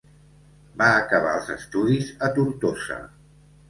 Va 0.79 0.87
acabar 1.03 1.35
els 1.41 1.53
estudis 1.59 2.13
a 2.31 2.35
Tortosa. 2.41 3.03